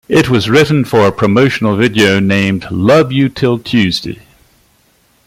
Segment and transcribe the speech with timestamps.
[0.09, 4.23] It was written for a promotional video named "Love You till Tuesday".